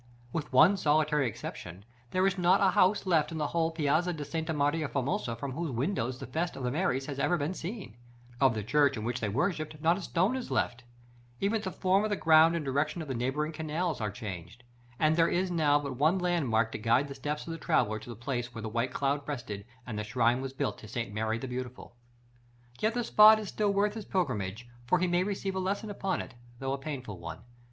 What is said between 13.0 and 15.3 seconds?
of the neighboring canals are changed; and there